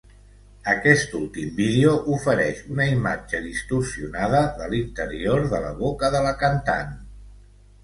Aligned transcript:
Aquest 0.71 1.11
últim 1.19 1.51
vídeo 1.59 1.91
ofereix 2.13 2.63
una 2.77 2.87
imatge 2.95 3.43
distorsionada 3.45 4.41
de 4.63 4.73
l'interior 4.73 5.47
de 5.55 5.63
la 5.69 5.77
boca 5.85 6.13
de 6.19 6.25
la 6.31 6.35
cantant. 6.43 6.93